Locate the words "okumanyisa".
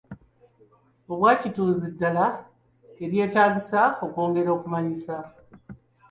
4.57-5.15